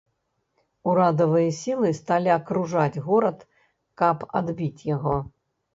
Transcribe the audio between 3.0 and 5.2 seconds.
горад, каб адбіць яго.